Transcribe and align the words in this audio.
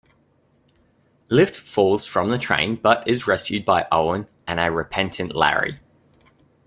Lift 1.29 1.55
falls 1.55 2.07
from 2.07 2.31
the 2.31 2.39
train 2.39 2.75
but 2.75 3.07
is 3.07 3.27
rescued 3.27 3.63
by 3.63 3.87
Owen 3.91 4.25
and 4.47 4.59
a 4.59 4.71
repentant 4.71 5.35
Larry. 5.35 5.79